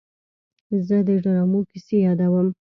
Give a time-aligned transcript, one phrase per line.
[0.87, 2.47] زه د ډرامو کیسې یادوم.